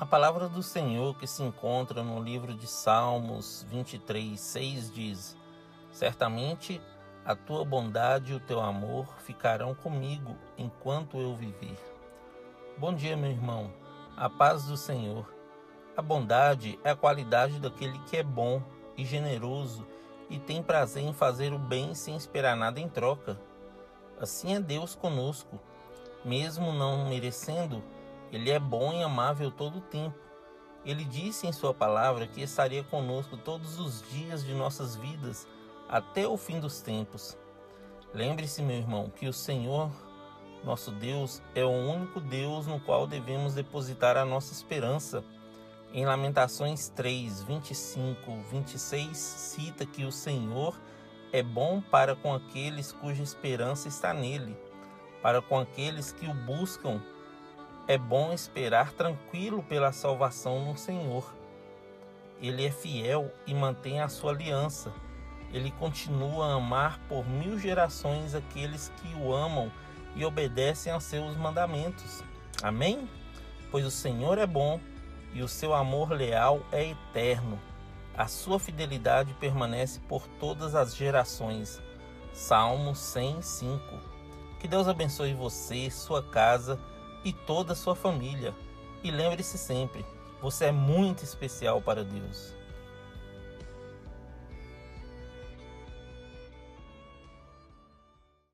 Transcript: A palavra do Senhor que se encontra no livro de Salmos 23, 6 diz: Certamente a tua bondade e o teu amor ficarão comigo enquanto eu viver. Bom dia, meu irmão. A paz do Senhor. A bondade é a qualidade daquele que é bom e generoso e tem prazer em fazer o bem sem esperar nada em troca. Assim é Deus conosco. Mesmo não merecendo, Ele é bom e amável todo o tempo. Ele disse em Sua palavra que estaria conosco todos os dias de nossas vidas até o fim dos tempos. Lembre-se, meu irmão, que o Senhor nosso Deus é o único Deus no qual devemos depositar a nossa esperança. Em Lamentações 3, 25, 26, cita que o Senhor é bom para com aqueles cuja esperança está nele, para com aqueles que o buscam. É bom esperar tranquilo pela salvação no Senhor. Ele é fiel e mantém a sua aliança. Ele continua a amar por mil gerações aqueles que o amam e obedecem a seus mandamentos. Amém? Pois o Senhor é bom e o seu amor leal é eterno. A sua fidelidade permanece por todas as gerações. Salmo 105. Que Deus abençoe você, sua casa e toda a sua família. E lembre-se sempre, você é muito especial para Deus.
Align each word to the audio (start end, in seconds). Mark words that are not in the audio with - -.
A 0.00 0.06
palavra 0.06 0.48
do 0.48 0.62
Senhor 0.62 1.18
que 1.18 1.26
se 1.26 1.42
encontra 1.42 2.04
no 2.04 2.22
livro 2.22 2.54
de 2.54 2.68
Salmos 2.68 3.66
23, 3.68 4.38
6 4.38 4.94
diz: 4.94 5.36
Certamente 5.90 6.80
a 7.24 7.34
tua 7.34 7.64
bondade 7.64 8.30
e 8.30 8.36
o 8.36 8.38
teu 8.38 8.60
amor 8.60 9.08
ficarão 9.18 9.74
comigo 9.74 10.36
enquanto 10.56 11.18
eu 11.18 11.34
viver. 11.34 11.76
Bom 12.76 12.94
dia, 12.94 13.16
meu 13.16 13.32
irmão. 13.32 13.72
A 14.16 14.30
paz 14.30 14.66
do 14.66 14.76
Senhor. 14.76 15.34
A 15.96 16.00
bondade 16.00 16.78
é 16.84 16.90
a 16.90 16.96
qualidade 16.96 17.58
daquele 17.58 17.98
que 18.04 18.18
é 18.18 18.22
bom 18.22 18.62
e 18.96 19.04
generoso 19.04 19.84
e 20.30 20.38
tem 20.38 20.62
prazer 20.62 21.02
em 21.02 21.12
fazer 21.12 21.52
o 21.52 21.58
bem 21.58 21.92
sem 21.92 22.14
esperar 22.14 22.56
nada 22.56 22.78
em 22.78 22.88
troca. 22.88 23.36
Assim 24.20 24.54
é 24.54 24.60
Deus 24.60 24.94
conosco. 24.94 25.58
Mesmo 26.24 26.72
não 26.72 27.08
merecendo, 27.08 27.82
Ele 28.32 28.50
é 28.50 28.58
bom 28.58 28.92
e 28.92 29.02
amável 29.02 29.50
todo 29.50 29.78
o 29.78 29.82
tempo. 29.82 30.18
Ele 30.84 31.04
disse 31.04 31.46
em 31.46 31.52
Sua 31.52 31.74
palavra 31.74 32.26
que 32.26 32.40
estaria 32.40 32.84
conosco 32.84 33.36
todos 33.36 33.78
os 33.78 34.02
dias 34.10 34.44
de 34.44 34.54
nossas 34.54 34.96
vidas 34.96 35.46
até 35.88 36.26
o 36.26 36.36
fim 36.36 36.60
dos 36.60 36.80
tempos. 36.80 37.36
Lembre-se, 38.12 38.62
meu 38.62 38.76
irmão, 38.76 39.10
que 39.10 39.26
o 39.26 39.32
Senhor 39.32 39.90
nosso 40.64 40.90
Deus 40.90 41.42
é 41.54 41.64
o 41.64 41.70
único 41.70 42.20
Deus 42.20 42.66
no 42.66 42.80
qual 42.80 43.06
devemos 43.06 43.54
depositar 43.54 44.16
a 44.16 44.24
nossa 44.24 44.52
esperança. 44.52 45.24
Em 45.92 46.04
Lamentações 46.04 46.88
3, 46.90 47.42
25, 47.42 48.42
26, 48.50 49.16
cita 49.16 49.86
que 49.86 50.04
o 50.04 50.12
Senhor 50.12 50.78
é 51.32 51.42
bom 51.42 51.80
para 51.80 52.14
com 52.14 52.34
aqueles 52.34 52.92
cuja 52.92 53.22
esperança 53.22 53.88
está 53.88 54.12
nele, 54.12 54.56
para 55.22 55.40
com 55.40 55.58
aqueles 55.58 56.12
que 56.12 56.26
o 56.26 56.34
buscam. 56.34 57.00
É 57.88 57.96
bom 57.96 58.34
esperar 58.34 58.92
tranquilo 58.92 59.62
pela 59.62 59.92
salvação 59.92 60.62
no 60.62 60.76
Senhor. 60.76 61.34
Ele 62.38 62.66
é 62.66 62.70
fiel 62.70 63.32
e 63.46 63.54
mantém 63.54 64.02
a 64.02 64.10
sua 64.10 64.32
aliança. 64.32 64.92
Ele 65.54 65.70
continua 65.70 66.48
a 66.48 66.54
amar 66.56 67.00
por 67.08 67.26
mil 67.26 67.58
gerações 67.58 68.34
aqueles 68.34 68.92
que 68.98 69.14
o 69.14 69.32
amam 69.32 69.72
e 70.14 70.22
obedecem 70.22 70.92
a 70.92 71.00
seus 71.00 71.34
mandamentos. 71.34 72.22
Amém? 72.62 73.08
Pois 73.70 73.86
o 73.86 73.90
Senhor 73.90 74.36
é 74.36 74.46
bom 74.46 74.78
e 75.32 75.40
o 75.40 75.48
seu 75.48 75.72
amor 75.72 76.10
leal 76.10 76.60
é 76.70 76.90
eterno. 76.90 77.58
A 78.14 78.26
sua 78.26 78.60
fidelidade 78.60 79.32
permanece 79.40 79.98
por 80.00 80.28
todas 80.38 80.74
as 80.74 80.94
gerações. 80.94 81.80
Salmo 82.34 82.94
105. 82.94 83.80
Que 84.60 84.68
Deus 84.68 84.86
abençoe 84.86 85.32
você, 85.32 85.90
sua 85.90 86.22
casa 86.22 86.78
e 87.24 87.32
toda 87.32 87.72
a 87.72 87.76
sua 87.76 87.94
família. 87.94 88.54
E 89.02 89.10
lembre-se 89.10 89.58
sempre, 89.58 90.04
você 90.40 90.66
é 90.66 90.72
muito 90.72 91.22
especial 91.22 91.80
para 91.80 92.04
Deus. 92.04 92.54